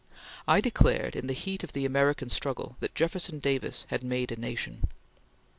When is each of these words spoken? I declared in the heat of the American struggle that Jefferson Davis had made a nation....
I 0.47 0.61
declared 0.61 1.15
in 1.15 1.27
the 1.27 1.33
heat 1.35 1.63
of 1.63 1.73
the 1.73 1.85
American 1.85 2.31
struggle 2.31 2.75
that 2.79 2.95
Jefferson 2.95 3.37
Davis 3.37 3.85
had 3.89 4.03
made 4.03 4.31
a 4.31 4.35
nation.... 4.35 4.87